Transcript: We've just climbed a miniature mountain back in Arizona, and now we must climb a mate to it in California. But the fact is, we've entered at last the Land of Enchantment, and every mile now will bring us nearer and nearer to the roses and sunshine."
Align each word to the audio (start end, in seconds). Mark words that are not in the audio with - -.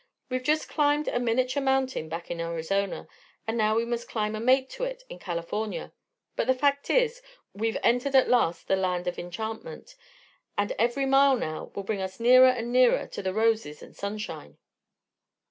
We've 0.29 0.41
just 0.41 0.67
climbed 0.67 1.07
a 1.09 1.19
miniature 1.19 1.61
mountain 1.61 2.09
back 2.09 2.31
in 2.31 2.39
Arizona, 2.41 3.07
and 3.45 3.55
now 3.55 3.75
we 3.75 3.85
must 3.85 4.07
climb 4.09 4.35
a 4.35 4.39
mate 4.39 4.67
to 4.71 4.83
it 4.83 5.03
in 5.09 5.19
California. 5.19 5.93
But 6.35 6.47
the 6.47 6.55
fact 6.55 6.89
is, 6.89 7.21
we've 7.53 7.77
entered 7.83 8.15
at 8.15 8.27
last 8.27 8.67
the 8.67 8.75
Land 8.75 9.05
of 9.07 9.19
Enchantment, 9.19 9.93
and 10.57 10.71
every 10.79 11.05
mile 11.05 11.37
now 11.37 11.69
will 11.75 11.83
bring 11.83 12.01
us 12.01 12.19
nearer 12.19 12.47
and 12.49 12.71
nearer 12.71 13.05
to 13.09 13.21
the 13.21 13.31
roses 13.31 13.83
and 13.83 13.95
sunshine." 13.95 14.57